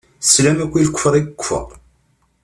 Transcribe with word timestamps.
Teslam 0.21 0.57
akk 0.63 0.73
i 0.77 0.83
lekfeṛ 0.87 1.13
i 1.15 1.21
yekfeṛ. 1.23 1.69